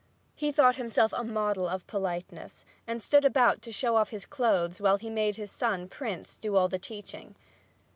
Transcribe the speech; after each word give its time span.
He 0.33 0.51
thought 0.51 0.77
himself 0.77 1.13
a 1.15 1.23
model 1.23 1.67
of 1.69 1.85
politeness 1.85 2.65
and 2.87 3.03
stood 3.03 3.23
about 3.23 3.61
to 3.61 3.71
show 3.71 3.97
off 3.97 4.09
his 4.09 4.25
clothes 4.25 4.81
while 4.81 4.97
he 4.97 5.11
made 5.11 5.35
his 5.35 5.51
son, 5.51 5.87
Prince, 5.87 6.37
do 6.37 6.55
all 6.55 6.67
the 6.69 6.79
teaching. 6.79 7.35